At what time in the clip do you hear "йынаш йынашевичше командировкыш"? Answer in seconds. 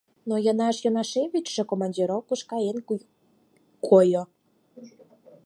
0.45-2.41